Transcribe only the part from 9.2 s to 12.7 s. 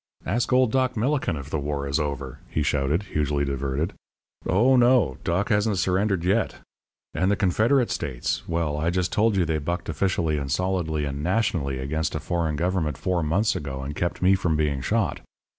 you they bucked officially and solidly and nationally against a foreign